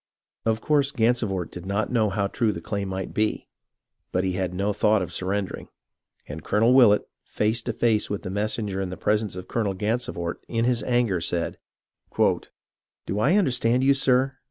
Of 0.47 0.61
course 0.61 0.91
Gansevoort 0.91 1.51
did 1.51 1.63
not 1.67 1.91
know 1.91 2.09
how 2.09 2.25
true 2.25 2.51
the 2.51 2.59
claim 2.59 2.87
might 2.89 3.13
be, 3.13 3.45
but 4.11 4.23
he 4.23 4.31
had 4.31 4.51
no 4.51 4.73
thought 4.73 5.03
of 5.03 5.13
surrendering; 5.13 5.67
and 6.27 6.43
Colonel 6.43 6.73
Willett, 6.73 7.07
face 7.23 7.61
to 7.61 7.71
face 7.71 8.09
with 8.09 8.23
the 8.23 8.31
messenger 8.31 8.81
in 8.81 8.89
the 8.89 8.97
pres 8.97 9.21
ence 9.21 9.35
of 9.35 9.47
Colonel 9.47 9.75
Gansevoort, 9.75 10.41
in 10.47 10.65
his 10.65 10.81
anger 10.85 11.21
said:" 11.21 11.57
Do 12.17 13.19
I 13.19 13.37
under 13.37 13.51
stand 13.51 13.83
you, 13.83 13.93
sir 13.93 14.37